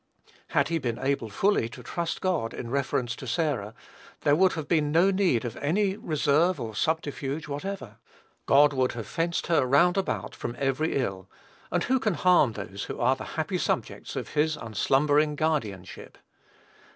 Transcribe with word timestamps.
Had 0.47 0.69
he 0.69 0.79
been 0.79 0.97
able 0.97 1.29
fully 1.29 1.69
to 1.69 1.83
trust 1.83 2.21
God 2.21 2.55
in 2.55 2.71
reference 2.71 3.15
to 3.17 3.27
Sarah, 3.27 3.75
there 4.21 4.35
would 4.35 4.53
have 4.53 4.67
been 4.67 4.91
no 4.91 5.11
need 5.11 5.45
of 5.45 5.55
any 5.57 5.95
reserve 5.95 6.59
or 6.59 6.73
subterfuge 6.73 7.47
whatever. 7.47 7.99
God 8.47 8.73
would 8.73 8.93
have 8.93 9.05
fenced 9.05 9.45
her 9.45 9.63
round 9.63 9.97
about 9.97 10.33
from 10.33 10.55
every 10.57 10.95
ill; 10.95 11.29
and 11.71 11.83
who 11.83 11.99
can 11.99 12.15
harm 12.15 12.53
those 12.53 12.85
who 12.85 12.99
are 12.99 13.15
the 13.15 13.25
happy 13.37 13.59
subjects 13.59 14.15
of 14.15 14.29
his 14.29 14.57
unslumbering 14.57 15.35
guardianship? 15.35 16.17